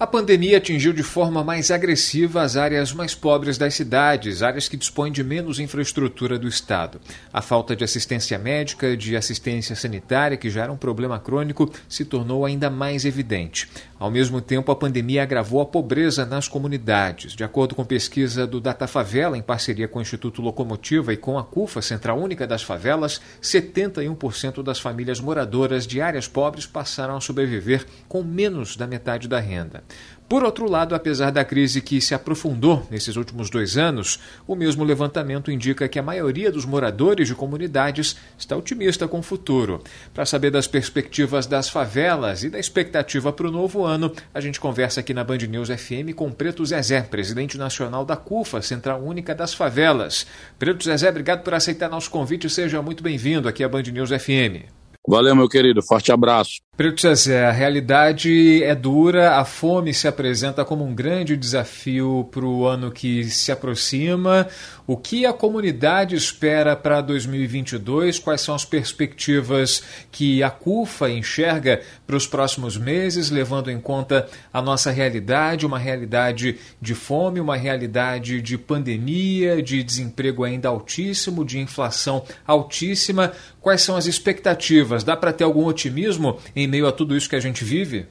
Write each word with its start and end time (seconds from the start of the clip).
A 0.00 0.06
pandemia 0.06 0.56
atingiu 0.56 0.94
de 0.94 1.02
forma 1.02 1.44
mais 1.44 1.70
agressiva 1.70 2.40
as 2.40 2.56
áreas 2.56 2.90
mais 2.90 3.14
pobres 3.14 3.58
das 3.58 3.74
cidades, 3.74 4.42
áreas 4.42 4.66
que 4.66 4.78
dispõem 4.78 5.12
de 5.12 5.22
menos 5.22 5.60
infraestrutura 5.60 6.38
do 6.38 6.48
Estado. 6.48 6.98
A 7.30 7.42
falta 7.42 7.76
de 7.76 7.84
assistência 7.84 8.38
médica, 8.38 8.96
de 8.96 9.14
assistência 9.14 9.76
sanitária, 9.76 10.38
que 10.38 10.48
já 10.48 10.62
era 10.62 10.72
um 10.72 10.76
problema 10.78 11.18
crônico, 11.18 11.70
se 11.86 12.06
tornou 12.06 12.46
ainda 12.46 12.70
mais 12.70 13.04
evidente. 13.04 13.68
Ao 13.98 14.10
mesmo 14.10 14.40
tempo, 14.40 14.72
a 14.72 14.74
pandemia 14.76 15.22
agravou 15.22 15.60
a 15.60 15.66
pobreza 15.66 16.24
nas 16.24 16.48
comunidades. 16.48 17.34
De 17.34 17.44
acordo 17.44 17.74
com 17.74 17.84
pesquisa 17.84 18.46
do 18.46 18.58
Data 18.58 18.86
Favela, 18.86 19.36
em 19.36 19.42
parceria 19.42 19.86
com 19.86 19.98
o 19.98 20.02
Instituto 20.02 20.40
Locomotiva 20.40 21.12
e 21.12 21.18
com 21.18 21.36
a 21.36 21.44
CUFA, 21.44 21.82
Central 21.82 22.18
Única 22.18 22.46
das 22.46 22.62
Favelas, 22.62 23.20
71% 23.42 24.62
das 24.62 24.80
famílias 24.80 25.20
moradoras 25.20 25.86
de 25.86 26.00
áreas 26.00 26.26
pobres 26.26 26.64
passaram 26.64 27.18
a 27.18 27.20
sobreviver 27.20 27.84
com 28.08 28.22
menos 28.22 28.74
da 28.74 28.86
metade 28.86 29.28
da 29.28 29.38
renda. 29.38 29.84
Por 30.30 30.44
outro 30.44 30.70
lado, 30.70 30.94
apesar 30.94 31.32
da 31.32 31.44
crise 31.44 31.80
que 31.80 32.00
se 32.00 32.14
aprofundou 32.14 32.86
nesses 32.88 33.16
últimos 33.16 33.50
dois 33.50 33.76
anos, 33.76 34.20
o 34.46 34.54
mesmo 34.54 34.84
levantamento 34.84 35.50
indica 35.50 35.88
que 35.88 35.98
a 35.98 36.02
maioria 36.04 36.52
dos 36.52 36.64
moradores 36.64 37.26
de 37.26 37.34
comunidades 37.34 38.16
está 38.38 38.56
otimista 38.56 39.08
com 39.08 39.18
o 39.18 39.24
futuro. 39.24 39.82
Para 40.14 40.24
saber 40.24 40.52
das 40.52 40.68
perspectivas 40.68 41.46
das 41.46 41.68
favelas 41.68 42.44
e 42.44 42.48
da 42.48 42.60
expectativa 42.60 43.32
para 43.32 43.48
o 43.48 43.50
novo 43.50 43.84
ano, 43.84 44.12
a 44.32 44.40
gente 44.40 44.60
conversa 44.60 45.00
aqui 45.00 45.12
na 45.12 45.24
Band 45.24 45.38
News 45.38 45.68
FM 45.68 46.14
com 46.14 46.30
Preto 46.30 46.64
Zezé, 46.64 47.02
presidente 47.02 47.58
nacional 47.58 48.04
da 48.04 48.14
CUFA, 48.14 48.62
Central 48.62 49.02
Única 49.02 49.34
das 49.34 49.52
Favelas. 49.52 50.28
Preto 50.56 50.84
Zezé, 50.84 51.08
obrigado 51.08 51.42
por 51.42 51.54
aceitar 51.54 51.90
nosso 51.90 52.08
convite. 52.08 52.48
Seja 52.48 52.80
muito 52.80 53.02
bem-vindo 53.02 53.48
aqui 53.48 53.64
à 53.64 53.68
Band 53.68 53.82
News 53.82 54.10
FM. 54.10 54.70
Valeu, 55.08 55.34
meu 55.34 55.48
querido. 55.48 55.82
Forte 55.82 56.12
abraço. 56.12 56.60
Preto 56.80 57.02
Zezé, 57.02 57.44
a 57.44 57.52
realidade 57.52 58.64
é 58.64 58.74
dura, 58.74 59.36
a 59.36 59.44
fome 59.44 59.92
se 59.92 60.08
apresenta 60.08 60.64
como 60.64 60.82
um 60.82 60.94
grande 60.94 61.36
desafio 61.36 62.26
para 62.30 62.46
o 62.46 62.66
ano 62.66 62.90
que 62.90 63.24
se 63.24 63.52
aproxima. 63.52 64.48
O 64.86 64.96
que 64.96 65.26
a 65.26 65.32
comunidade 65.32 66.16
espera 66.16 66.74
para 66.74 67.02
2022? 67.02 68.18
Quais 68.18 68.40
são 68.40 68.54
as 68.54 68.64
perspectivas 68.64 69.82
que 70.10 70.42
a 70.42 70.48
CUFA 70.48 71.10
enxerga 71.10 71.82
para 72.06 72.16
os 72.16 72.26
próximos 72.26 72.78
meses, 72.78 73.30
levando 73.30 73.70
em 73.70 73.78
conta 73.78 74.26
a 74.50 74.62
nossa 74.62 74.90
realidade, 74.90 75.66
uma 75.66 75.78
realidade 75.78 76.56
de 76.80 76.94
fome, 76.94 77.40
uma 77.40 77.56
realidade 77.56 78.40
de 78.40 78.56
pandemia, 78.56 79.62
de 79.62 79.82
desemprego 79.82 80.44
ainda 80.44 80.70
altíssimo, 80.70 81.44
de 81.44 81.58
inflação 81.60 82.24
altíssima? 82.46 83.32
Quais 83.60 83.82
são 83.82 83.96
as 83.96 84.06
expectativas? 84.06 85.04
Dá 85.04 85.14
para 85.14 85.32
ter 85.34 85.44
algum 85.44 85.66
otimismo 85.66 86.38
em 86.56 86.69
meio 86.70 86.86
a 86.86 86.92
tudo 86.92 87.16
isso 87.16 87.28
que 87.28 87.36
a 87.36 87.40
gente 87.40 87.64
vive? 87.64 88.06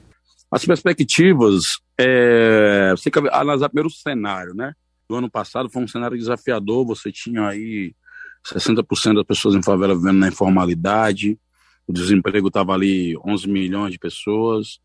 As 0.50 0.64
perspectivas, 0.64 1.78
é, 1.98 2.90
você 2.90 3.10
tem 3.10 3.22
que 3.22 3.28
analisar 3.30 3.68
primeiro 3.68 3.88
o 3.88 3.92
cenário, 3.92 4.54
né? 4.54 4.74
Do 5.08 5.16
ano 5.16 5.30
passado 5.30 5.70
foi 5.70 5.82
um 5.82 5.88
cenário 5.88 6.18
desafiador, 6.18 6.84
você 6.84 7.10
tinha 7.10 7.48
aí 7.48 7.94
60% 8.46 9.14
das 9.14 9.24
pessoas 9.24 9.54
em 9.54 9.62
favela 9.62 9.94
vivendo 9.94 10.18
na 10.18 10.28
informalidade, 10.28 11.38
o 11.86 11.92
desemprego 11.92 12.48
estava 12.48 12.72
ali 12.72 13.16
11 13.24 13.48
milhões 13.48 13.92
de 13.92 13.98
pessoas, 13.98 14.80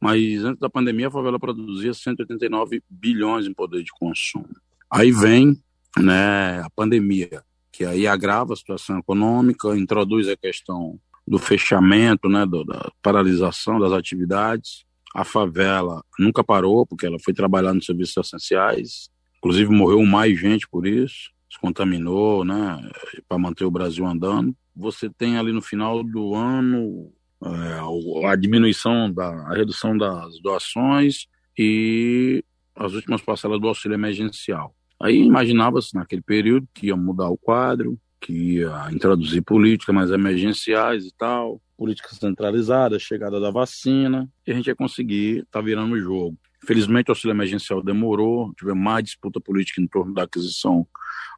mas 0.00 0.44
antes 0.44 0.60
da 0.60 0.70
pandemia 0.70 1.08
a 1.08 1.10
favela 1.10 1.38
produzia 1.38 1.92
189 1.92 2.82
bilhões 2.88 3.46
em 3.46 3.54
poder 3.54 3.82
de 3.82 3.90
consumo. 3.92 4.48
Aí 4.90 5.12
vem 5.12 5.60
né, 5.96 6.60
a 6.60 6.70
pandemia, 6.74 7.42
que 7.72 7.84
aí 7.84 8.06
agrava 8.06 8.52
a 8.52 8.56
situação 8.56 8.98
econômica, 8.98 9.76
introduz 9.76 10.28
a 10.28 10.36
questão 10.36 10.98
do 11.28 11.38
fechamento, 11.38 12.28
né, 12.28 12.46
do, 12.46 12.64
da 12.64 12.90
paralisação 13.02 13.78
das 13.78 13.92
atividades. 13.92 14.84
A 15.14 15.24
favela 15.24 16.02
nunca 16.18 16.42
parou, 16.42 16.86
porque 16.86 17.06
ela 17.06 17.18
foi 17.18 17.34
trabalhar 17.34 17.74
nos 17.74 17.86
serviços 17.86 18.16
essenciais. 18.16 19.10
Inclusive, 19.38 19.70
morreu 19.70 20.04
mais 20.04 20.38
gente 20.38 20.68
por 20.68 20.86
isso, 20.86 21.30
se 21.50 21.58
contaminou, 21.60 22.44
né, 22.44 22.80
para 23.28 23.38
manter 23.38 23.64
o 23.64 23.70
Brasil 23.70 24.06
andando. 24.06 24.54
Você 24.74 25.08
tem 25.10 25.36
ali 25.36 25.52
no 25.52 25.62
final 25.62 26.02
do 26.02 26.34
ano 26.34 27.12
é, 27.44 28.26
a 28.26 28.36
diminuição, 28.36 29.12
da, 29.12 29.28
a 29.28 29.54
redução 29.54 29.96
das 29.96 30.40
doações 30.40 31.26
e 31.56 32.44
as 32.74 32.92
últimas 32.92 33.20
parcelas 33.20 33.60
do 33.60 33.68
auxílio 33.68 33.94
emergencial. 33.94 34.74
Aí 35.00 35.18
imaginava-se 35.22 35.94
naquele 35.94 36.22
período 36.22 36.68
que 36.74 36.86
ia 36.88 36.96
mudar 36.96 37.28
o 37.28 37.38
quadro, 37.38 37.98
que 38.20 38.32
ia 38.32 38.88
introduzir 38.90 39.42
políticas 39.42 39.94
mais 39.94 40.10
emergenciais 40.10 41.04
e 41.04 41.14
tal, 41.16 41.60
políticas 41.76 42.18
centralizadas, 42.18 43.02
chegada 43.02 43.40
da 43.40 43.50
vacina, 43.50 44.28
e 44.46 44.50
a 44.50 44.54
gente 44.54 44.66
ia 44.66 44.74
conseguir 44.74 45.38
estar 45.38 45.60
tá 45.60 45.60
virando 45.60 45.94
o 45.94 46.00
jogo. 46.00 46.36
Infelizmente, 46.62 47.08
o 47.08 47.12
auxílio 47.12 47.34
emergencial 47.34 47.82
demorou, 47.82 48.52
tivemos 48.54 48.82
mais 48.82 49.04
disputa 49.04 49.40
política 49.40 49.80
em 49.80 49.86
torno 49.86 50.12
da 50.12 50.24
aquisição 50.24 50.86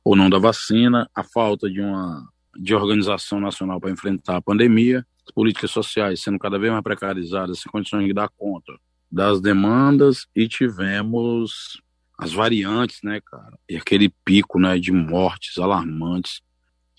ou 0.02 0.16
não 0.16 0.30
da 0.30 0.38
vacina, 0.38 1.08
a 1.14 1.22
falta 1.22 1.70
de 1.70 1.80
uma 1.80 2.26
de 2.56 2.74
organização 2.74 3.38
nacional 3.38 3.80
para 3.80 3.90
enfrentar 3.90 4.36
a 4.36 4.42
pandemia, 4.42 5.06
as 5.24 5.32
políticas 5.32 5.70
sociais 5.70 6.20
sendo 6.20 6.38
cada 6.38 6.58
vez 6.58 6.72
mais 6.72 6.82
precarizadas, 6.82 7.60
sem 7.60 7.70
condições 7.70 8.06
de 8.06 8.12
dar 8.12 8.28
conta 8.36 8.72
das 9.10 9.40
demandas, 9.40 10.26
e 10.34 10.48
tivemos 10.48 11.80
as 12.18 12.32
variantes, 12.32 13.00
né, 13.02 13.20
cara, 13.20 13.58
e 13.68 13.76
aquele 13.76 14.12
pico, 14.24 14.58
né, 14.58 14.78
de 14.78 14.92
mortes 14.92 15.58
alarmantes 15.58 16.40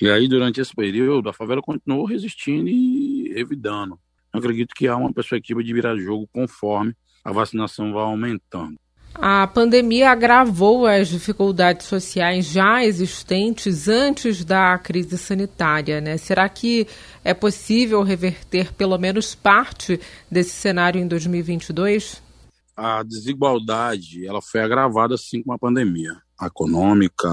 e 0.02 0.10
aí, 0.10 0.28
durante 0.28 0.60
esse 0.60 0.74
período, 0.74 1.30
a 1.30 1.34
favela 1.34 1.62
continuou 1.62 2.06
resistindo 2.06 2.68
e 2.68 3.32
revidando. 3.36 4.00
Eu 4.34 4.40
acredito 4.40 4.74
que 4.74 4.88
há 4.88 4.96
uma 4.96 5.14
perspectiva 5.14 5.64
de 5.64 5.74
virar 5.74 5.96
jogo 5.98 6.28
conforme 6.34 6.96
a 7.24 7.32
vacinação 7.32 7.94
vai 7.94 8.04
aumentando. 8.04 8.76
A 9.14 9.46
pandemia 9.46 10.10
agravou 10.10 10.88
as 10.88 11.10
dificuldades 11.10 11.86
sociais 11.86 12.46
já 12.46 12.84
existentes 12.84 13.88
antes 13.88 14.46
da 14.46 14.78
crise 14.80 15.18
sanitária, 15.18 16.00
né? 16.00 16.18
Será 16.18 16.48
que 16.48 16.88
é 17.24 17.34
possível 17.34 18.02
reverter 18.04 18.74
pelo 18.74 18.98
menos 18.98 19.36
parte 19.36 20.00
desse 20.32 20.52
cenário 20.52 21.00
em 21.00 21.08
2022? 21.08 22.24
A 22.76 23.04
desigualdade, 23.04 24.26
ela 24.26 24.42
foi 24.42 24.62
agravada 24.62 25.18
sim 25.18 25.44
com 25.44 25.52
a 25.52 25.60
pandemia 25.60 26.16
econômica. 26.42 27.30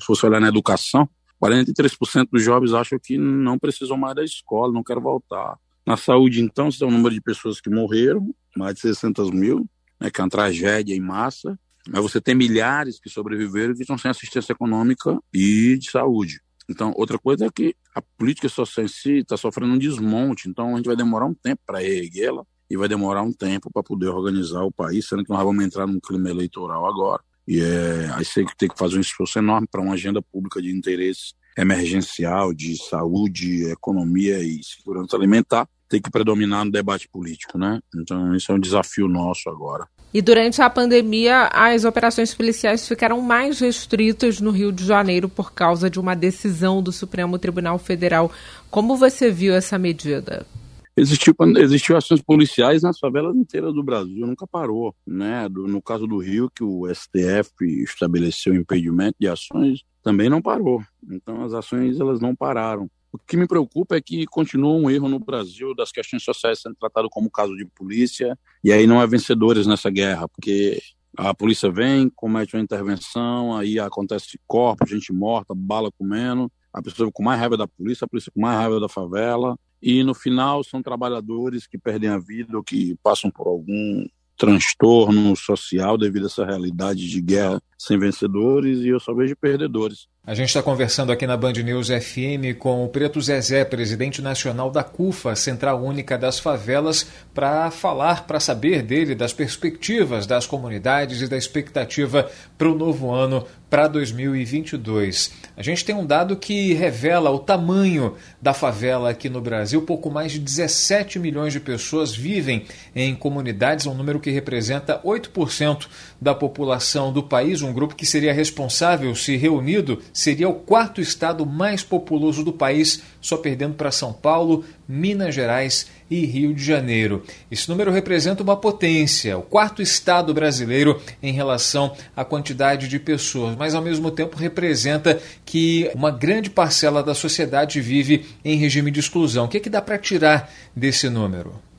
Se 0.00 0.06
você 0.06 0.26
olhar 0.26 0.40
na 0.40 0.48
educação, 0.48 1.08
43% 1.42 2.28
dos 2.30 2.42
jovens 2.42 2.72
acham 2.72 2.98
que 3.02 3.18
não 3.18 3.58
precisam 3.58 3.96
mais 3.96 4.14
da 4.14 4.24
escola, 4.24 4.72
não 4.72 4.84
querem 4.84 5.02
voltar. 5.02 5.58
Na 5.84 5.96
saúde, 5.96 6.40
então, 6.40 6.70
tem 6.70 6.86
um 6.86 6.90
número 6.92 7.12
de 7.12 7.20
pessoas 7.20 7.60
que 7.60 7.68
morreram, 7.68 8.32
mais 8.56 8.74
de 8.74 8.80
600 8.82 9.30
mil, 9.30 9.68
né, 10.00 10.08
que 10.10 10.20
é 10.20 10.24
uma 10.24 10.30
tragédia 10.30 10.94
em 10.94 11.00
massa. 11.00 11.58
Mas 11.88 12.00
você 12.00 12.20
tem 12.20 12.36
milhares 12.36 13.00
que 13.00 13.10
sobreviveram 13.10 13.74
que 13.74 13.82
estão 13.82 13.98
sem 13.98 14.08
assistência 14.08 14.52
econômica 14.52 15.18
e 15.34 15.76
de 15.76 15.90
saúde. 15.90 16.40
Então, 16.70 16.92
outra 16.94 17.18
coisa 17.18 17.46
é 17.46 17.50
que 17.50 17.74
a 17.92 18.00
política 18.00 18.48
social 18.48 18.86
em 18.86 18.88
si 18.88 19.18
está 19.18 19.36
sofrendo 19.36 19.74
um 19.74 19.78
desmonte, 19.78 20.48
então 20.48 20.74
a 20.74 20.76
gente 20.76 20.86
vai 20.86 20.94
demorar 20.94 21.26
um 21.26 21.34
tempo 21.34 21.60
para 21.66 21.82
erguê-la 21.82 22.44
e 22.70 22.76
vai 22.76 22.88
demorar 22.88 23.22
um 23.22 23.32
tempo 23.32 23.68
para 23.70 23.82
poder 23.82 24.06
organizar 24.08 24.62
o 24.62 24.70
país, 24.70 25.08
sendo 25.08 25.24
que 25.24 25.30
nós 25.30 25.42
vamos 25.42 25.64
entrar 25.64 25.88
num 25.88 25.98
clima 25.98 26.30
eleitoral 26.30 26.86
agora. 26.86 27.20
E 27.46 27.60
é, 27.60 28.10
aí 28.14 28.24
você 28.24 28.44
tem 28.56 28.68
que 28.68 28.78
fazer 28.78 28.96
um 28.96 29.00
esforço 29.00 29.38
enorme 29.38 29.66
para 29.70 29.80
uma 29.80 29.94
agenda 29.94 30.22
pública 30.22 30.60
de 30.60 30.70
interesse 30.70 31.34
emergencial, 31.56 32.54
de 32.54 32.76
saúde, 32.76 33.70
economia 33.70 34.38
e 34.40 34.60
segurança 34.62 35.16
alimentar, 35.16 35.68
tem 35.88 36.00
que 36.00 36.10
predominar 36.10 36.64
no 36.64 36.70
debate 36.70 37.06
político, 37.08 37.58
né? 37.58 37.78
Então, 37.94 38.34
isso 38.34 38.50
é 38.50 38.54
um 38.54 38.58
desafio 38.58 39.06
nosso 39.06 39.50
agora. 39.50 39.86
E 40.14 40.20
durante 40.22 40.60
a 40.60 40.68
pandemia, 40.68 41.48
as 41.52 41.84
operações 41.84 42.34
policiais 42.34 42.86
ficaram 42.86 43.20
mais 43.20 43.60
restritas 43.60 44.40
no 44.40 44.50
Rio 44.50 44.72
de 44.72 44.84
Janeiro 44.84 45.28
por 45.28 45.52
causa 45.52 45.90
de 45.90 46.00
uma 46.00 46.14
decisão 46.14 46.82
do 46.82 46.92
Supremo 46.92 47.38
Tribunal 47.38 47.78
Federal. 47.78 48.30
Como 48.70 48.96
você 48.96 49.30
viu 49.30 49.54
essa 49.54 49.78
medida? 49.78 50.46
Existiu, 50.94 51.34
existiu 51.56 51.96
ações 51.96 52.20
policiais 52.20 52.82
nas 52.82 52.98
favelas 52.98 53.34
inteiras 53.34 53.72
do 53.72 53.82
Brasil, 53.82 54.26
nunca 54.26 54.46
parou. 54.46 54.94
Né? 55.06 55.48
Do, 55.48 55.66
no 55.66 55.80
caso 55.80 56.06
do 56.06 56.18
Rio, 56.18 56.50
que 56.54 56.62
o 56.62 56.86
STF 56.92 57.52
estabeleceu 57.82 58.54
impedimento 58.54 59.16
de 59.18 59.26
ações, 59.26 59.82
também 60.02 60.28
não 60.28 60.42
parou. 60.42 60.82
Então 61.10 61.42
as 61.42 61.54
ações 61.54 61.98
elas 61.98 62.20
não 62.20 62.34
pararam. 62.34 62.90
O 63.12 63.18
que 63.18 63.36
me 63.36 63.46
preocupa 63.46 63.96
é 63.96 64.00
que 64.00 64.26
continua 64.26 64.72
um 64.72 64.90
erro 64.90 65.08
no 65.08 65.18
Brasil 65.18 65.74
das 65.74 65.92
questões 65.92 66.22
sociais 66.22 66.60
sendo 66.60 66.74
tratado 66.76 67.10
como 67.10 67.30
caso 67.30 67.54
de 67.54 67.66
polícia, 67.66 68.38
e 68.64 68.72
aí 68.72 68.86
não 68.86 69.00
há 69.00 69.06
vencedores 69.06 69.66
nessa 69.66 69.90
guerra, 69.90 70.26
porque 70.28 70.80
a 71.16 71.34
polícia 71.34 71.70
vem, 71.70 72.08
comete 72.08 72.56
uma 72.56 72.62
intervenção, 72.62 73.54
aí 73.54 73.78
acontece 73.78 74.40
corpo, 74.46 74.86
gente 74.86 75.12
morta, 75.12 75.54
bala 75.54 75.90
comendo, 75.92 76.50
a 76.72 76.80
pessoa 76.80 77.10
com 77.12 77.22
mais 77.22 77.38
raiva 77.38 77.56
da 77.56 77.68
polícia, 77.68 78.06
a 78.06 78.08
polícia 78.08 78.32
com 78.32 78.40
mais 78.40 78.58
raiva 78.58 78.80
da 78.80 78.88
favela, 78.88 79.58
e 79.82 80.04
no 80.04 80.14
final 80.14 80.62
são 80.62 80.80
trabalhadores 80.80 81.66
que 81.66 81.76
perdem 81.76 82.08
a 82.08 82.18
vida 82.18 82.56
ou 82.56 82.62
que 82.62 82.96
passam 83.02 83.30
por 83.30 83.48
algum 83.48 84.06
transtorno 84.36 85.34
social 85.36 85.98
devido 85.98 86.24
a 86.24 86.26
essa 86.26 86.44
realidade 86.44 87.08
de 87.08 87.20
guerra 87.20 87.60
sem 87.76 87.98
vencedores 87.98 88.78
e 88.80 88.88
eu 88.88 89.00
só 89.00 89.12
vejo 89.12 89.36
perdedores. 89.36 90.08
A 90.24 90.34
gente 90.36 90.50
está 90.50 90.62
conversando 90.62 91.10
aqui 91.10 91.26
na 91.26 91.36
Band 91.36 91.54
News 91.54 91.88
FM 91.88 92.56
com 92.56 92.84
o 92.84 92.88
Preto 92.88 93.20
Zezé, 93.20 93.64
presidente 93.64 94.22
nacional 94.22 94.70
da 94.70 94.84
CUFA, 94.84 95.34
Central 95.34 95.82
Única 95.82 96.16
das 96.16 96.38
Favelas, 96.38 97.08
para 97.34 97.72
falar, 97.72 98.24
para 98.24 98.38
saber 98.38 98.82
dele 98.82 99.16
das 99.16 99.32
perspectivas 99.32 100.24
das 100.24 100.46
comunidades 100.46 101.22
e 101.22 101.26
da 101.26 101.36
expectativa 101.36 102.30
para 102.56 102.70
o 102.70 102.74
novo 102.76 103.10
ano, 103.10 103.44
para 103.68 103.88
2022. 103.88 105.32
A 105.56 105.62
gente 105.62 105.84
tem 105.84 105.94
um 105.94 106.04
dado 106.04 106.36
que 106.36 106.74
revela 106.74 107.30
o 107.30 107.38
tamanho 107.38 108.14
da 108.40 108.52
favela 108.52 109.08
aqui 109.08 109.30
no 109.30 109.40
Brasil. 109.40 109.80
Pouco 109.80 110.10
mais 110.10 110.30
de 110.30 110.38
17 110.38 111.18
milhões 111.18 111.54
de 111.54 111.58
pessoas 111.58 112.14
vivem 112.14 112.66
em 112.94 113.14
comunidades, 113.14 113.86
um 113.86 113.94
número 113.94 114.20
que 114.20 114.30
representa 114.30 115.00
8% 115.02 115.88
da 116.20 116.34
população 116.34 117.12
do 117.12 117.22
país, 117.22 117.62
um 117.62 117.72
grupo 117.72 117.96
que 117.96 118.04
seria 118.04 118.34
responsável, 118.34 119.14
se 119.16 119.36
reunido, 119.36 120.00
seria 120.12 120.48
o 120.48 120.54
quarto 120.54 121.00
estado 121.00 121.46
mais 121.46 121.82
populoso 121.82 122.44
do 122.44 122.52
país, 122.52 123.02
só 123.20 123.36
perdendo 123.36 123.74
para 123.74 123.90
São 123.90 124.12
Paulo, 124.12 124.64
Minas 124.86 125.34
Gerais 125.34 125.86
e 126.10 126.26
Rio 126.26 126.54
de 126.54 126.62
Janeiro. 126.62 127.24
Esse 127.50 127.68
número 127.68 127.90
representa 127.90 128.42
uma 128.42 128.56
potência, 128.56 129.38
o 129.38 129.42
quarto 129.42 129.80
estado 129.80 130.34
brasileiro 130.34 131.00
em 131.22 131.32
relação 131.32 131.96
à 132.14 132.24
quantidade 132.24 132.88
de 132.88 132.98
pessoas, 132.98 133.56
mas 133.56 133.74
ao 133.74 133.82
mesmo 133.82 134.10
tempo 134.10 134.36
representa 134.36 135.20
que 135.44 135.90
uma 135.94 136.10
grande 136.10 136.50
parcela 136.50 137.02
da 137.02 137.14
sociedade 137.14 137.80
vive 137.80 138.26
em 138.44 138.56
regime 138.56 138.90
de 138.90 139.00
exclusão. 139.00 139.46
O 139.46 139.48
que, 139.48 139.56
é 139.56 139.60
que 139.60 139.70
dá 139.70 139.80
para 139.80 139.96
tirar 139.96 140.52
desse 140.76 141.08
número? 141.08 141.71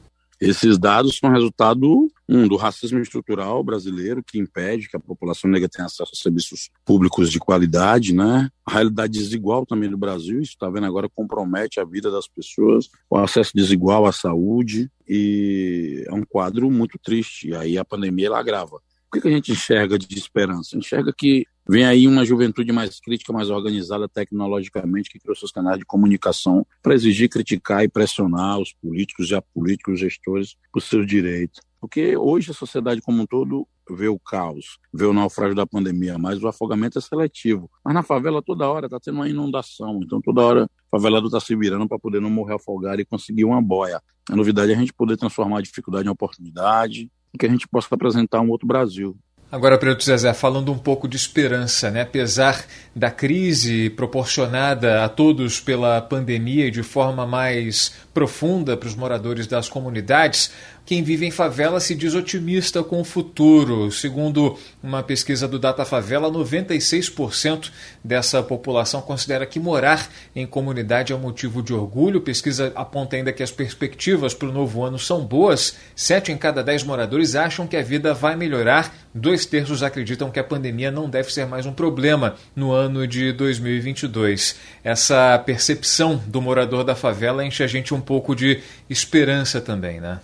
Esses 0.49 0.77
dados 0.77 1.17
são 1.17 1.31
resultado 1.31 2.11
um, 2.27 2.47
do 2.47 2.55
racismo 2.55 2.99
estrutural 2.99 3.63
brasileiro 3.63 4.23
que 4.23 4.37
impede 4.37 4.89
que 4.89 4.97
a 4.97 4.99
população 4.99 5.49
negra 5.49 5.69
tenha 5.69 5.85
acesso 5.85 6.11
a 6.13 6.15
serviços 6.15 6.69
públicos 6.83 7.31
de 7.31 7.39
qualidade, 7.39 8.13
né? 8.13 8.49
A 8.65 8.73
realidade 8.73 9.13
desigual 9.13 9.65
também 9.65 9.89
do 9.89 9.97
Brasil, 9.97 10.41
isso 10.41 10.51
está 10.51 10.69
vendo 10.69 10.85
agora, 10.85 11.09
compromete 11.09 11.79
a 11.79 11.85
vida 11.85 12.11
das 12.11 12.27
pessoas, 12.27 12.89
o 13.09 13.17
acesso 13.17 13.51
desigual 13.55 14.05
à 14.05 14.11
saúde 14.11 14.89
e 15.07 16.03
é 16.07 16.13
um 16.13 16.23
quadro 16.23 16.69
muito 16.69 16.99
triste. 17.01 17.49
E 17.49 17.55
aí 17.55 17.77
a 17.77 17.85
pandemia 17.85 18.27
ela 18.27 18.39
agrava. 18.39 18.81
O 19.07 19.19
que 19.19 19.27
a 19.27 19.31
gente 19.31 19.51
enxerga 19.51 19.97
de 19.97 20.17
esperança? 20.17 20.77
Enxerga 20.77 21.13
que 21.15 21.45
Vem 21.67 21.85
aí 21.85 22.07
uma 22.07 22.25
juventude 22.25 22.71
mais 22.73 22.99
crítica, 22.99 23.31
mais 23.31 23.49
organizada 23.49 24.09
tecnologicamente, 24.09 25.09
que 25.09 25.19
criou 25.19 25.35
seus 25.35 25.51
canais 25.51 25.79
de 25.79 25.85
comunicação 25.85 26.65
para 26.81 26.93
exigir, 26.93 27.29
criticar 27.29 27.83
e 27.83 27.87
pressionar 27.87 28.59
os 28.59 28.73
políticos 28.73 29.29
e 29.29 29.35
apolíticos, 29.35 29.93
os 29.93 29.99
gestores, 29.99 30.55
por 30.71 30.81
seus 30.81 31.07
direitos. 31.07 31.61
Porque 31.79 32.15
hoje 32.17 32.51
a 32.51 32.53
sociedade 32.53 33.01
como 33.01 33.21
um 33.21 33.25
todo 33.25 33.67
vê 33.89 34.07
o 34.07 34.19
caos, 34.19 34.77
vê 34.93 35.05
o 35.05 35.13
naufrágio 35.13 35.55
da 35.55 35.65
pandemia, 35.65 36.17
mas 36.17 36.41
o 36.41 36.47
afogamento 36.47 36.97
é 36.97 37.01
seletivo. 37.01 37.69
Mas 37.83 37.93
na 37.93 38.03
favela 38.03 38.41
toda 38.41 38.69
hora 38.69 38.87
está 38.87 38.99
tendo 38.99 39.15
uma 39.15 39.27
inundação, 39.27 39.99
então 40.01 40.21
toda 40.21 40.41
hora 40.41 40.63
o 40.65 40.97
favelado 40.97 41.25
está 41.27 41.39
se 41.39 41.55
virando 41.55 41.87
para 41.87 41.99
poder 41.99 42.21
não 42.21 42.29
morrer 42.29 42.55
afogado 42.55 43.01
e 43.01 43.05
conseguir 43.05 43.45
uma 43.45 43.61
boia. 43.61 44.01
A 44.29 44.35
novidade 44.35 44.71
é 44.71 44.75
a 44.75 44.79
gente 44.79 44.93
poder 44.93 45.17
transformar 45.17 45.59
a 45.59 45.61
dificuldade 45.61 46.07
em 46.07 46.11
oportunidade 46.11 47.11
e 47.33 47.37
que 47.37 47.45
a 47.45 47.49
gente 47.49 47.67
possa 47.67 47.93
apresentar 47.93 48.41
um 48.41 48.49
outro 48.49 48.67
Brasil. 48.67 49.17
Agora, 49.53 49.77
Preto 49.77 50.03
Zezé, 50.03 50.33
falando 50.33 50.71
um 50.71 50.79
pouco 50.79 51.07
de 51.07 51.15
esperança, 51.15 51.91
né? 51.91 52.01
apesar 52.01 52.65
da 52.95 53.11
crise 53.11 53.87
proporcionada 53.91 55.05
a 55.05 55.09
todos 55.09 55.59
pela 55.59 56.01
pandemia 56.01 56.65
e 56.65 56.71
de 56.71 56.81
forma 56.81 57.23
mais 57.27 57.93
profunda 58.11 58.75
para 58.75 58.87
os 58.87 58.95
moradores 58.95 59.45
das 59.45 59.69
comunidades, 59.69 60.51
quem 60.85 61.01
vive 61.01 61.25
em 61.25 61.31
favela 61.31 61.79
se 61.79 61.95
diz 61.95 62.13
otimista 62.13 62.83
com 62.83 62.99
o 62.99 63.05
futuro. 63.05 63.89
Segundo 63.89 64.57
uma 64.81 65.01
pesquisa 65.01 65.47
do 65.47 65.57
Data 65.57 65.85
Favela, 65.85 66.29
96% 66.29 67.71
dessa 68.03 68.43
população 68.43 69.01
considera 69.01 69.45
que 69.45 69.61
morar 69.61 70.09
em 70.35 70.45
comunidade 70.45 71.13
é 71.13 71.15
um 71.15 71.19
motivo 71.19 71.63
de 71.63 71.73
orgulho. 71.73 72.19
Pesquisa 72.19 72.73
aponta 72.75 73.15
ainda 73.15 73.31
que 73.31 73.41
as 73.41 73.51
perspectivas 73.51 74.33
para 74.33 74.49
o 74.49 74.51
novo 74.51 74.83
ano 74.83 74.99
são 74.99 75.25
boas. 75.25 75.77
Sete 75.95 76.33
em 76.33 76.37
cada 76.37 76.61
dez 76.61 76.83
moradores 76.83 77.33
acham 77.33 77.65
que 77.65 77.77
a 77.77 77.81
vida 77.81 78.13
vai 78.13 78.35
melhorar. 78.35 78.93
Dois 79.13 79.45
terços 79.45 79.83
acreditam 79.83 80.31
que 80.31 80.39
a 80.39 80.43
pandemia 80.43 80.91
não 80.91 81.09
deve 81.09 81.31
ser 81.31 81.45
mais 81.45 81.65
um 81.65 81.71
problema 81.71 82.35
no 82.53 82.73
ano 82.73 83.07
de 83.07 83.31
2022. 83.31 84.57
Essa 84.83 85.39
percepção 85.45 86.21
do 86.27 86.41
morador 86.41 86.83
da 86.83 86.93
favela 86.93 87.45
enche 87.45 87.63
a 87.63 87.67
gente 87.67 87.93
um 87.93 88.01
pouco 88.01 88.35
de 88.35 88.59
esperança 88.89 89.61
também, 89.61 90.01
né? 90.01 90.19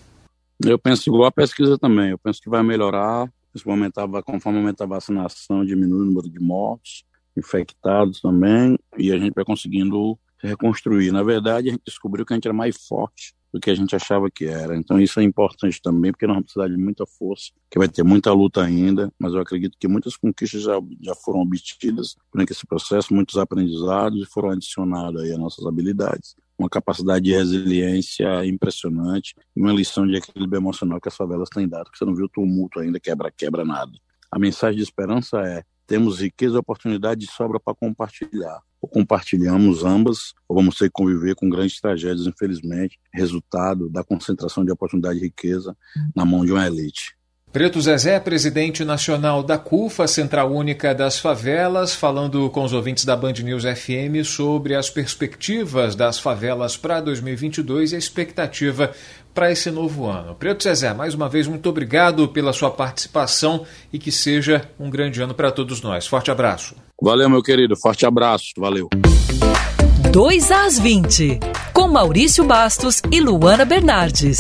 Eu 0.65 0.77
penso 0.77 1.09
igual 1.09 1.25
a 1.25 1.31
pesquisa 1.31 1.77
também. 1.77 2.09
Eu 2.09 2.17
penso 2.17 2.41
que 2.41 2.49
vai 2.49 2.61
melhorar, 2.61 3.31
principalmente 3.51 3.93
conforme 4.25 4.59
aumenta 4.59 4.83
a 4.83 4.87
vacinação, 4.87 5.65
diminui 5.65 6.01
o 6.01 6.05
número 6.05 6.29
de 6.29 6.39
mortes, 6.39 7.03
infectados 7.37 8.19
também, 8.19 8.77
e 8.97 9.11
a 9.11 9.17
gente 9.17 9.33
vai 9.33 9.45
conseguindo 9.45 10.19
reconstruir. 10.37 11.11
Na 11.11 11.23
verdade, 11.23 11.69
a 11.69 11.71
gente 11.71 11.83
descobriu 11.85 12.25
que 12.25 12.33
a 12.33 12.35
gente 12.35 12.45
era 12.45 12.53
mais 12.53 12.75
forte 12.87 13.33
do 13.53 13.59
que 13.59 13.69
a 13.69 13.75
gente 13.75 13.95
achava 13.95 14.29
que 14.29 14.45
era. 14.45 14.75
Então 14.75 14.99
isso 14.99 15.19
é 15.19 15.23
importante 15.23 15.81
também, 15.81 16.11
porque 16.11 16.27
nós 16.27 16.35
vamos 16.35 16.51
precisar 16.51 16.67
de 16.67 16.77
muita 16.77 17.05
força, 17.05 17.51
que 17.71 17.79
vai 17.79 17.87
ter 17.87 18.03
muita 18.03 18.31
luta 18.31 18.61
ainda, 18.61 19.11
mas 19.17 19.33
eu 19.33 19.39
acredito 19.39 19.77
que 19.79 19.87
muitas 19.87 20.15
conquistas 20.15 20.61
já, 20.61 20.79
já 21.01 21.15
foram 21.15 21.39
obtidas 21.41 22.15
durante 22.31 22.51
esse 22.51 22.67
processo, 22.67 23.13
muitos 23.13 23.37
aprendizados 23.37 24.27
foram 24.29 24.49
adicionados 24.49 25.21
aí 25.21 25.31
às 25.31 25.39
nossas 25.39 25.65
habilidades 25.65 26.35
uma 26.59 26.69
capacidade 26.69 27.25
de 27.25 27.31
resiliência 27.31 28.45
impressionante 28.45 29.33
uma 29.55 29.71
lição 29.71 30.05
de 30.05 30.15
equilíbrio 30.15 30.59
emocional 30.59 30.99
que 30.99 31.07
as 31.07 31.15
favelas 31.15 31.49
têm 31.49 31.67
dado, 31.67 31.89
que 31.89 31.97
você 31.97 32.05
não 32.05 32.15
viu 32.15 32.29
tumulto 32.29 32.79
ainda, 32.79 32.99
quebra-quebra 32.99 33.65
nada. 33.65 33.91
A 34.31 34.37
mensagem 34.37 34.77
de 34.77 34.83
esperança 34.83 35.39
é 35.41 35.63
temos 35.87 36.19
riqueza 36.21 36.55
e 36.55 36.59
oportunidade 36.59 37.21
de 37.21 37.31
sobra 37.31 37.59
para 37.59 37.73
compartilhar. 37.73 38.61
Ou 38.79 38.87
compartilhamos 38.87 39.83
ambas, 39.83 40.33
ou 40.47 40.55
vamos 40.55 40.77
ter 40.77 40.85
que 40.85 40.91
conviver 40.93 41.33
com 41.33 41.49
grandes 41.49 41.81
tragédias, 41.81 42.27
infelizmente, 42.27 42.99
resultado 43.11 43.89
da 43.89 44.03
concentração 44.03 44.63
de 44.63 44.71
oportunidade 44.71 45.17
e 45.17 45.23
riqueza 45.23 45.75
na 46.15 46.23
mão 46.23 46.45
de 46.45 46.51
uma 46.51 46.65
elite. 46.65 47.17
Preto 47.51 47.81
Zezé, 47.81 48.19
presidente 48.19 48.85
nacional 48.85 49.41
da 49.41 49.57
CUFA, 49.57 50.07
Central 50.07 50.51
Única 50.51 50.93
das 50.93 51.17
Favelas, 51.17 51.95
falando 51.95 52.47
com 52.51 52.63
os 52.63 52.73
ouvintes 52.73 53.05
da 53.05 53.15
Band 53.15 53.33
News 53.43 53.63
FM 53.63 54.23
sobre 54.23 54.75
as 54.75 54.87
perspectivas 54.87 55.95
das 55.95 56.19
favelas 56.19 56.77
para 56.77 57.01
2022 57.01 57.91
e 57.91 57.95
a 57.95 57.97
expectativa 57.97 58.91
para 59.33 59.51
esse 59.51 59.71
novo 59.71 60.05
ano. 60.05 60.35
Preto 60.35 60.63
Zezé, 60.63 60.93
mais 60.93 61.15
uma 61.15 61.27
vez, 61.27 61.47
muito 61.47 61.67
obrigado 61.67 62.27
pela 62.27 62.53
sua 62.53 62.69
participação 62.69 63.65
e 63.91 63.97
que 63.97 64.11
seja 64.11 64.69
um 64.79 64.87
grande 64.87 65.19
ano 65.19 65.33
para 65.33 65.51
todos 65.51 65.81
nós. 65.81 66.05
Forte 66.05 66.29
abraço. 66.29 66.75
Valeu, 67.01 67.31
meu 67.31 67.41
querido. 67.41 67.75
Forte 67.75 68.05
abraço. 68.05 68.53
Valeu. 68.57 68.89
2 70.11 70.51
às 70.51 70.77
20, 70.77 71.39
com 71.73 71.87
Maurício 71.87 72.43
Bastos 72.43 73.01
e 73.11 73.19
Luana 73.19 73.65
Bernardes. 73.65 74.37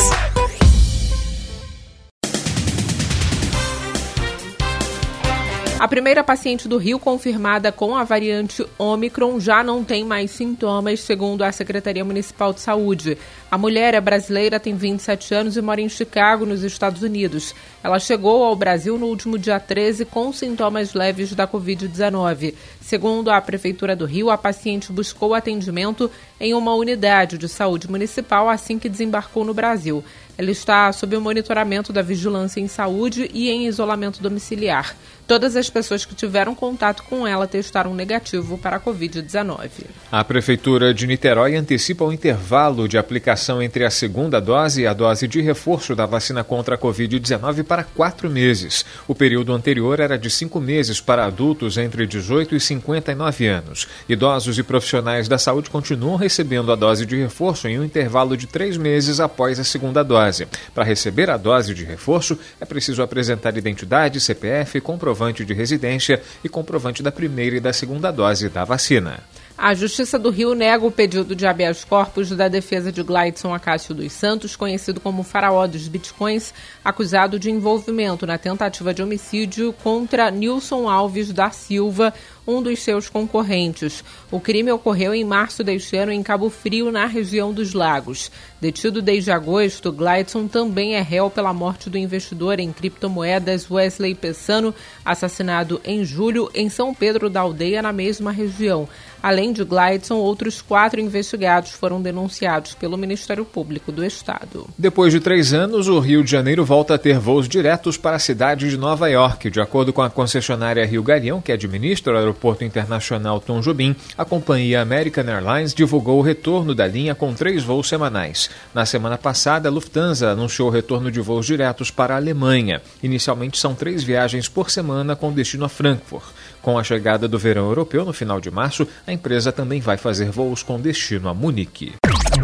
A 5.79 5.87
primeira 5.87 6.21
paciente 6.25 6.67
do 6.67 6.77
Rio 6.77 6.99
confirmada 6.99 7.71
com 7.71 7.95
a 7.95 8.03
variante 8.03 8.65
Omicron 8.77 9.39
já 9.39 9.63
não 9.63 9.81
tem 9.81 10.03
mais 10.03 10.29
sintomas, 10.29 10.99
segundo 10.99 11.41
a 11.41 11.53
Secretaria 11.53 12.03
Municipal 12.03 12.51
de 12.51 12.59
Saúde. 12.59 13.17
A 13.49 13.57
mulher 13.57 13.93
é 13.93 14.01
brasileira, 14.01 14.59
tem 14.59 14.75
27 14.75 15.33
anos 15.33 15.55
e 15.55 15.61
mora 15.61 15.79
em 15.79 15.87
Chicago, 15.87 16.45
nos 16.45 16.63
Estados 16.63 17.01
Unidos. 17.01 17.55
Ela 17.81 17.97
chegou 17.97 18.43
ao 18.43 18.57
Brasil 18.57 18.97
no 18.97 19.05
último 19.05 19.39
dia 19.39 19.57
13 19.57 20.03
com 20.03 20.33
sintomas 20.33 20.93
leves 20.93 21.33
da 21.33 21.47
Covid-19. 21.47 22.55
Segundo 22.81 23.31
a 23.31 23.39
Prefeitura 23.39 23.95
do 23.95 24.03
Rio, 24.03 24.29
a 24.29 24.37
paciente 24.37 24.91
buscou 24.91 25.33
atendimento 25.33 26.11
em 26.41 26.53
uma 26.53 26.73
unidade 26.73 27.37
de 27.37 27.47
saúde 27.47 27.89
municipal 27.89 28.49
assim 28.49 28.77
que 28.77 28.89
desembarcou 28.89 29.45
no 29.45 29.53
Brasil. 29.53 30.03
Ela 30.37 30.51
está 30.51 30.91
sob 30.91 31.15
o 31.15 31.21
monitoramento 31.21 31.93
da 31.93 32.01
Vigilância 32.01 32.59
em 32.59 32.67
Saúde 32.67 33.29
e 33.33 33.49
em 33.49 33.65
isolamento 33.65 34.21
domiciliar. 34.21 34.95
Todas 35.29 35.55
as 35.55 35.69
pessoas 35.69 36.05
que 36.05 36.15
tiveram 36.15 36.55
contato 36.55 37.03
com 37.03 37.27
ela 37.27 37.45
testaram 37.45 37.93
negativo 37.93 38.57
para 38.57 38.77
a 38.77 38.79
Covid-19. 38.79 39.69
A 40.11 40.23
Prefeitura 40.23 40.91
de 40.91 41.05
Niterói 41.05 41.55
antecipa 41.55 42.03
o 42.03 42.11
intervalo 42.11 42.87
de 42.87 42.97
aplicação 42.97 43.61
entre 43.61 43.85
a 43.85 43.91
segunda 43.91 44.39
dose 44.39 44.81
e 44.81 44.87
a 44.87 44.93
dose 44.93 45.27
de 45.27 45.39
reforço 45.39 45.95
da 45.95 46.07
vacina 46.07 46.43
contra 46.43 46.73
a 46.73 46.77
Covid-19 46.79 47.63
para 47.63 47.83
quatro 47.83 48.27
meses. 48.27 48.83
O 49.07 49.13
período 49.13 49.53
anterior 49.53 49.99
era 49.99 50.17
de 50.17 50.31
cinco 50.31 50.59
meses 50.59 50.99
para 50.99 51.27
adultos 51.27 51.77
entre 51.77 52.07
18 52.07 52.55
e 52.55 52.59
59 52.59 53.45
anos. 53.45 53.87
Idosos 54.09 54.57
e 54.57 54.63
profissionais 54.63 55.27
da 55.27 55.37
saúde 55.37 55.69
continuam 55.69 56.15
recebendo 56.15 56.71
a 56.71 56.75
dose 56.75 57.05
de 57.05 57.15
reforço 57.15 57.67
em 57.67 57.79
um 57.79 57.83
intervalo 57.83 58.35
de 58.35 58.47
três 58.47 58.77
meses 58.77 59.19
após 59.19 59.59
a 59.59 59.63
segunda 59.63 60.01
dose. 60.01 60.47
Para 60.73 60.83
receber 60.83 61.29
a 61.29 61.37
dose 61.37 61.75
de 61.75 61.83
reforço, 61.83 62.35
é 62.59 62.65
preciso 62.65 63.03
apresentar 63.03 63.55
identidade, 63.55 64.19
CPF, 64.19 64.81
comprovante 64.81 65.18
comprovante 65.19 65.43
de 65.43 65.53
residência 65.53 66.21
e 66.41 66.47
comprovante 66.47 67.03
da 67.03 67.11
primeira 67.11 67.57
e 67.57 67.59
da 67.59 67.73
segunda 67.73 68.09
dose 68.09 68.47
da 68.47 68.63
vacina. 68.63 69.19
A 69.57 69.73
Justiça 69.73 70.17
do 70.17 70.29
Rio 70.29 70.55
nega 70.55 70.85
o 70.85 70.91
pedido 70.91 71.35
de 71.35 71.45
habeas 71.45 71.83
corpus 71.83 72.29
da 72.29 72.47
defesa 72.47 72.93
de 72.93 73.03
Gladson 73.03 73.53
Acácio 73.53 73.93
dos 73.93 74.13
Santos, 74.13 74.55
conhecido 74.55 75.01
como 75.01 75.21
faraó 75.21 75.67
dos 75.67 75.89
bitcoins, 75.89 76.53
acusado 76.81 77.37
de 77.37 77.51
envolvimento 77.51 78.25
na 78.25 78.37
tentativa 78.37 78.93
de 78.93 79.03
homicídio 79.03 79.73
contra 79.83 80.31
Nilson 80.31 80.87
Alves 80.87 81.33
da 81.33 81.51
Silva, 81.51 82.13
um 82.49 82.61
dos 82.63 82.79
seus 82.79 83.07
concorrentes. 83.07 84.03
O 84.31 84.39
crime 84.39 84.71
ocorreu 84.71 85.13
em 85.13 85.23
março 85.23 85.63
deste 85.63 85.95
ano 85.95 86.11
em 86.11 86.23
Cabo 86.23 86.49
Frio, 86.49 86.91
na 86.91 87.05
região 87.05 87.53
dos 87.53 87.73
Lagos. 87.73 88.31
Detido 88.59 89.01
desde 89.01 89.31
agosto, 89.31 89.91
Gladson 89.91 90.47
também 90.47 90.95
é 90.95 91.01
réu 91.01 91.29
pela 91.29 91.53
morte 91.53 91.89
do 91.89 91.97
investidor 91.97 92.59
em 92.59 92.71
criptomoedas 92.71 93.69
Wesley 93.69 94.15
Pessano, 94.15 94.73
assassinado 95.05 95.79
em 95.85 96.03
julho 96.03 96.49
em 96.53 96.69
São 96.69 96.93
Pedro 96.93 97.29
da 97.29 97.41
Aldeia, 97.41 97.81
na 97.81 97.93
mesma 97.93 98.31
região. 98.31 98.89
Além 99.21 99.51
de 99.51 99.63
Gladson, 99.63 100.15
outros 100.15 100.61
quatro 100.61 100.99
investigados 100.99 101.71
foram 101.71 102.01
denunciados 102.01 102.73
pelo 102.73 102.97
Ministério 102.97 103.43
Público 103.43 103.91
do 103.91 104.05
Estado. 104.05 104.67
Depois 104.77 105.11
de 105.11 105.19
três 105.19 105.53
anos, 105.53 105.87
o 105.87 105.99
Rio 105.99 106.23
de 106.23 106.31
Janeiro 106.31 106.63
volta 106.63 106.95
a 106.95 106.97
ter 106.97 107.19
voos 107.19 107.47
diretos 107.47 107.97
para 107.97 108.15
a 108.15 108.19
cidade 108.19 108.69
de 108.69 108.77
Nova 108.77 109.09
York. 109.09 109.49
De 109.49 109.59
acordo 109.59 109.91
com 109.91 110.01
a 110.01 110.09
concessionária 110.09 110.85
Rio 110.85 111.03
Galeão, 111.03 111.41
que 111.41 111.51
administra 111.51 112.13
o 112.13 112.17
Aeroporto 112.17 112.63
Internacional 112.63 113.41
Tom 113.41 113.59
Jobim, 113.59 113.95
a 114.17 114.23
companhia 114.23 114.81
American 114.81 115.25
Airlines 115.27 115.73
divulgou 115.73 116.19
o 116.19 116.23
retorno 116.23 116.73
da 116.73 116.87
linha 116.87 117.13
com 117.13 117.33
três 117.33 117.63
voos 117.63 117.89
semanais. 117.89 118.49
Na 118.73 118.85
semana 118.85 119.17
passada, 119.17 119.67
a 119.67 119.71
Lufthansa 119.71 120.29
anunciou 120.29 120.69
o 120.69 120.71
retorno 120.71 121.11
de 121.11 121.19
voos 121.19 121.45
diretos 121.45 121.91
para 121.91 122.13
a 122.13 122.17
Alemanha. 122.17 122.81
Inicialmente 123.03 123.57
são 123.57 123.75
três 123.75 124.03
viagens 124.03 124.47
por 124.47 124.71
semana 124.71 125.15
com 125.15 125.33
destino 125.33 125.65
a 125.65 125.69
Frankfurt. 125.69 126.25
Com 126.61 126.77
a 126.77 126.83
chegada 126.83 127.27
do 127.27 127.39
verão 127.39 127.67
europeu 127.67 128.03
no 128.03 128.13
final 128.13 128.41
de 128.41 128.51
março, 128.51 128.87
a 129.07 129.13
empresa 129.13 129.51
também 129.51 129.79
vai 129.79 129.97
fazer 129.97 130.29
voos 130.29 130.61
com 130.61 130.79
destino 130.79 131.29
a 131.29 131.33
Munique. 131.33 131.93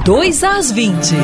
2 0.06 0.44
às 0.44 0.72
20. 0.72 1.16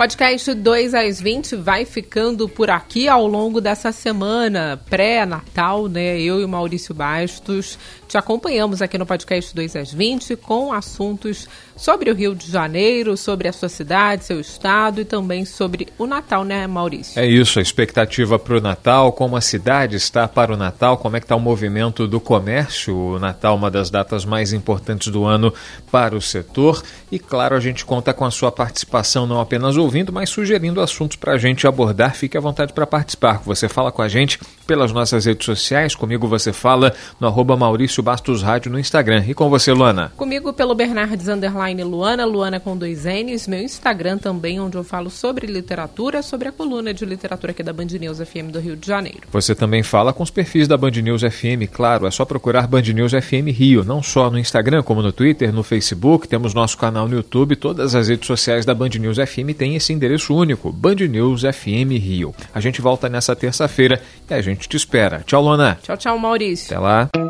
Podcast 0.00 0.54
2 0.54 0.94
às 0.94 1.20
20 1.20 1.56
vai 1.56 1.84
ficando 1.84 2.48
por 2.48 2.70
aqui 2.70 3.06
ao 3.06 3.26
longo 3.26 3.60
dessa 3.60 3.92
semana 3.92 4.80
pré-natal, 4.88 5.88
né? 5.88 6.18
Eu 6.18 6.40
e 6.40 6.44
o 6.44 6.48
Maurício 6.48 6.94
Bastos 6.94 7.78
te 8.10 8.18
acompanhamos 8.18 8.82
aqui 8.82 8.98
no 8.98 9.06
podcast 9.06 9.54
2 9.54 9.76
às 9.76 9.92
20 9.92 10.34
com 10.34 10.72
assuntos 10.72 11.48
sobre 11.76 12.10
o 12.10 12.14
Rio 12.14 12.34
de 12.34 12.50
Janeiro, 12.50 13.16
sobre 13.16 13.46
a 13.46 13.52
sua 13.52 13.68
cidade, 13.68 14.24
seu 14.24 14.40
estado 14.40 15.00
e 15.00 15.04
também 15.04 15.44
sobre 15.44 15.86
o 15.96 16.08
Natal, 16.08 16.42
né, 16.42 16.66
Maurício? 16.66 17.20
É 17.20 17.24
isso, 17.24 17.60
a 17.60 17.62
expectativa 17.62 18.36
para 18.36 18.56
o 18.56 18.60
Natal, 18.60 19.12
como 19.12 19.36
a 19.36 19.40
cidade 19.40 19.94
está 19.94 20.26
para 20.26 20.52
o 20.52 20.56
Natal, 20.56 20.98
como 20.98 21.16
é 21.16 21.20
que 21.20 21.24
está 21.24 21.36
o 21.36 21.40
movimento 21.40 22.08
do 22.08 22.18
comércio, 22.18 22.96
o 22.96 23.18
Natal 23.20 23.54
uma 23.54 23.70
das 23.70 23.90
datas 23.90 24.24
mais 24.24 24.52
importantes 24.52 25.06
do 25.06 25.24
ano 25.24 25.54
para 25.88 26.16
o 26.16 26.20
setor 26.20 26.82
e 27.12 27.18
claro, 27.18 27.54
a 27.54 27.60
gente 27.60 27.84
conta 27.84 28.12
com 28.12 28.24
a 28.24 28.30
sua 28.30 28.50
participação 28.50 29.24
não 29.24 29.40
apenas 29.40 29.76
ouvindo, 29.76 30.12
mas 30.12 30.30
sugerindo 30.30 30.80
assuntos 30.80 31.16
para 31.16 31.34
a 31.34 31.38
gente 31.38 31.66
abordar. 31.66 32.16
Fique 32.16 32.36
à 32.36 32.40
vontade 32.40 32.72
para 32.72 32.86
participar, 32.86 33.40
você 33.44 33.68
fala 33.68 33.92
com 33.92 34.02
a 34.02 34.08
gente 34.08 34.40
pelas 34.66 34.92
nossas 34.92 35.26
redes 35.26 35.46
sociais, 35.46 35.94
comigo 35.94 36.26
você 36.26 36.52
fala 36.52 36.92
no 37.20 37.28
arroba 37.28 37.56
Maurício 37.56 37.99
Bastos 38.02 38.42
Rádio 38.42 38.70
no 38.70 38.78
Instagram. 38.78 39.24
E 39.26 39.34
com 39.34 39.48
você, 39.48 39.72
Luana? 39.72 40.12
Comigo 40.16 40.52
pelo 40.52 40.74
Bernardes 40.74 41.28
Underline 41.28 41.82
Luana, 41.82 42.24
Luana 42.24 42.60
com 42.60 42.76
dois 42.76 43.04
N's, 43.04 43.46
meu 43.46 43.60
Instagram 43.60 44.18
também, 44.18 44.60
onde 44.60 44.76
eu 44.76 44.84
falo 44.84 45.10
sobre 45.10 45.46
literatura, 45.46 46.22
sobre 46.22 46.48
a 46.48 46.52
coluna 46.52 46.92
de 46.92 47.04
literatura 47.04 47.52
aqui 47.52 47.62
da 47.62 47.72
Band 47.72 47.86
News 47.98 48.18
FM 48.18 48.50
do 48.52 48.60
Rio 48.60 48.76
de 48.76 48.86
Janeiro. 48.86 49.20
Você 49.30 49.54
também 49.54 49.82
fala 49.82 50.12
com 50.12 50.22
os 50.22 50.30
perfis 50.30 50.66
da 50.66 50.76
Band 50.76 50.90
News 50.90 51.22
FM, 51.22 51.70
claro, 51.72 52.06
é 52.06 52.10
só 52.10 52.24
procurar 52.24 52.66
Band 52.66 52.82
News 52.82 53.12
FM 53.12 53.48
Rio, 53.52 53.84
não 53.84 54.02
só 54.02 54.30
no 54.30 54.38
Instagram, 54.38 54.82
como 54.82 55.02
no 55.02 55.12
Twitter, 55.12 55.52
no 55.52 55.62
Facebook, 55.62 56.28
temos 56.28 56.54
nosso 56.54 56.76
canal 56.78 57.08
no 57.08 57.16
YouTube, 57.16 57.56
todas 57.56 57.94
as 57.94 58.08
redes 58.08 58.26
sociais 58.26 58.64
da 58.64 58.74
Band 58.74 58.90
News 58.98 59.16
FM 59.16 59.56
têm 59.56 59.76
esse 59.76 59.92
endereço 59.92 60.34
único, 60.34 60.72
Band 60.72 60.96
News 61.08 61.42
FM 61.42 61.92
Rio. 62.00 62.34
A 62.54 62.60
gente 62.60 62.80
volta 62.80 63.08
nessa 63.08 63.34
terça-feira 63.36 64.00
e 64.28 64.34
a 64.34 64.40
gente 64.40 64.68
te 64.68 64.76
espera. 64.76 65.22
Tchau, 65.26 65.42
Luana. 65.42 65.78
Tchau, 65.82 65.96
tchau, 65.96 66.18
Maurício. 66.18 66.66
Até 66.66 66.78
lá. 66.78 67.29